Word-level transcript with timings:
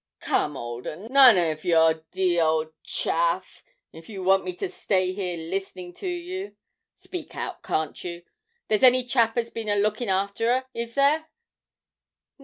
'Come, 0.19 0.57
old 0.57 0.87
'un, 0.87 1.05
none 1.11 1.37
of 1.37 1.63
your 1.63 2.03
d 2.11 2.39
old 2.39 2.73
chaff, 2.81 3.63
if 3.93 4.09
you 4.09 4.23
want 4.23 4.43
me 4.43 4.51
to 4.55 4.67
stay 4.67 5.13
here 5.13 5.37
listening 5.37 5.93
to 5.93 6.09
you. 6.09 6.55
Speak 6.95 7.35
out, 7.35 7.61
can't 7.61 8.03
you? 8.03 8.23
There's 8.67 8.81
any 8.81 9.03
chap 9.05 9.37
as 9.37 9.45
has 9.45 9.53
bin 9.53 9.69
a 9.69 9.75
lookin' 9.75 10.09
arter 10.09 10.47
her 10.53 10.65
is 10.73 10.95
there?' 10.95 11.29